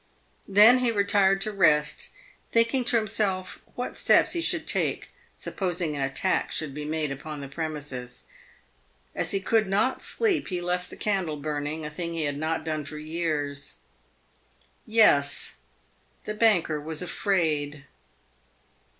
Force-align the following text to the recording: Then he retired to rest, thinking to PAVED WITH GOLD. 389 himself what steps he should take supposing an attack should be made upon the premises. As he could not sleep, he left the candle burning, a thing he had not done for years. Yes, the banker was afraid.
Then 0.47 0.79
he 0.79 0.89
retired 0.91 1.41
to 1.41 1.51
rest, 1.51 2.09
thinking 2.51 2.83
to 2.85 2.97
PAVED 2.97 3.03
WITH 3.03 3.17
GOLD. 3.19 3.45
389 3.75 3.75
himself 3.75 3.75
what 3.75 3.97
steps 3.99 4.31
he 4.33 4.41
should 4.41 4.65
take 4.65 5.09
supposing 5.37 5.95
an 5.95 6.01
attack 6.01 6.51
should 6.51 6.73
be 6.73 6.85
made 6.85 7.11
upon 7.11 7.39
the 7.39 7.47
premises. 7.47 8.23
As 9.13 9.29
he 9.29 9.39
could 9.39 9.67
not 9.67 10.01
sleep, 10.01 10.47
he 10.47 10.59
left 10.59 10.89
the 10.89 10.95
candle 10.97 11.37
burning, 11.37 11.85
a 11.85 11.91
thing 11.91 12.13
he 12.13 12.23
had 12.23 12.37
not 12.39 12.63
done 12.63 12.83
for 12.83 12.97
years. 12.97 13.75
Yes, 14.87 15.57
the 16.23 16.33
banker 16.33 16.81
was 16.81 17.03
afraid. 17.03 17.85